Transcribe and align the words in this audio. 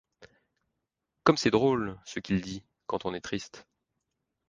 Comme 1.23 1.37
c’est 1.37 1.51
drôle, 1.51 1.95
ce 2.05 2.19
qu’il 2.19 2.41
dit, 2.41 2.63
quand 2.87 3.05
on 3.05 3.13
est 3.13 3.21
triste! 3.21 3.67